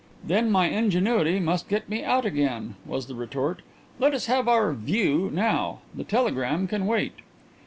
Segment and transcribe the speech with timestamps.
[0.23, 3.61] "Then my ingenuity must get me out again," was the retort.
[3.99, 5.81] "Let us have our 'view' now.
[5.93, 7.13] The telegram can wait."